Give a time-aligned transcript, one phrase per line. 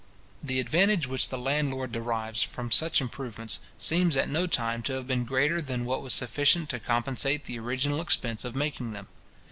[0.41, 5.05] The advantage which the landlord derives from such improvements, seems at no time to have
[5.05, 9.09] been greater than what was sufficient to compensate the original expense of making them.